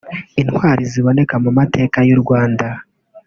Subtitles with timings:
[0.41, 2.67] Intwari ziboneka mu mateka y’u Rwanda